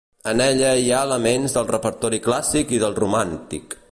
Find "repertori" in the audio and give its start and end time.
1.69-2.21